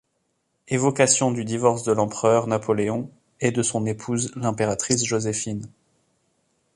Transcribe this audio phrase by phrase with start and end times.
[0.67, 5.67] Évocation du divorce de l'empereur Napoléon et de son épouse l'impératrice Joséphine.